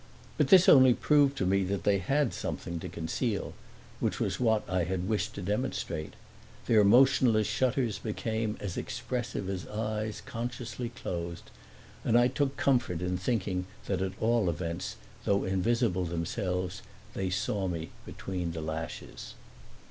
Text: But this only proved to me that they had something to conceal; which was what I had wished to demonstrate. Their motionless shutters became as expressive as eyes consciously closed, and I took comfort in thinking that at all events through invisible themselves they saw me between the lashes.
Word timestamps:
But 0.35 0.47
this 0.47 0.67
only 0.67 0.95
proved 0.95 1.37
to 1.37 1.45
me 1.45 1.63
that 1.65 1.83
they 1.83 1.99
had 1.99 2.33
something 2.33 2.79
to 2.79 2.89
conceal; 2.89 3.53
which 3.99 4.19
was 4.19 4.39
what 4.39 4.67
I 4.67 4.85
had 4.85 5.07
wished 5.07 5.35
to 5.35 5.43
demonstrate. 5.43 6.15
Their 6.65 6.83
motionless 6.83 7.45
shutters 7.45 7.99
became 7.99 8.57
as 8.59 8.77
expressive 8.77 9.47
as 9.47 9.67
eyes 9.67 10.23
consciously 10.25 10.89
closed, 10.89 11.51
and 12.03 12.17
I 12.17 12.29
took 12.29 12.57
comfort 12.57 13.03
in 13.03 13.15
thinking 13.15 13.67
that 13.85 14.01
at 14.01 14.17
all 14.19 14.49
events 14.49 14.95
through 15.23 15.45
invisible 15.45 16.05
themselves 16.05 16.81
they 17.13 17.29
saw 17.29 17.67
me 17.67 17.91
between 18.03 18.53
the 18.53 18.61
lashes. 18.61 19.35